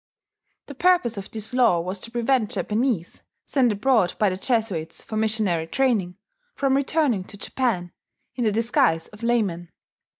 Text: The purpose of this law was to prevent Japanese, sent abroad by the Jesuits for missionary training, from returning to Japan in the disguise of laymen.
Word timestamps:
The 0.65 0.73
purpose 0.73 1.15
of 1.17 1.29
this 1.29 1.53
law 1.53 1.79
was 1.79 1.99
to 1.99 2.09
prevent 2.09 2.49
Japanese, 2.49 3.21
sent 3.45 3.71
abroad 3.71 4.15
by 4.17 4.31
the 4.31 4.35
Jesuits 4.35 5.03
for 5.03 5.15
missionary 5.15 5.67
training, 5.67 6.17
from 6.55 6.75
returning 6.75 7.23
to 7.25 7.37
Japan 7.37 7.91
in 8.33 8.43
the 8.43 8.51
disguise 8.51 9.09
of 9.09 9.21
laymen. 9.21 9.69